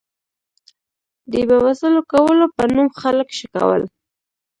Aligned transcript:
د 1.31 1.33
بې 1.47 1.57
وسلو 1.65 1.99
کولو 2.11 2.45
په 2.55 2.63
نوم 2.73 2.89
خلک 3.01 3.27
شکول. 3.39 3.81